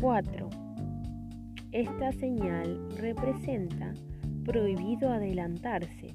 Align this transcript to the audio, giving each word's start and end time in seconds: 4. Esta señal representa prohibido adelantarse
4. 0.00 0.48
Esta 1.72 2.12
señal 2.12 2.88
representa 2.98 3.94
prohibido 4.44 5.10
adelantarse 5.10 6.14